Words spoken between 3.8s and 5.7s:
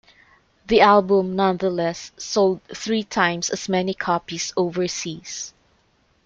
copies overseas.